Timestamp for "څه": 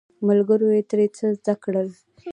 1.17-1.25